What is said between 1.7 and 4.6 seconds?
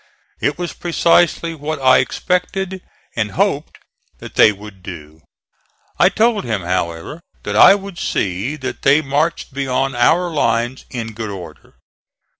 I expected and hoped that they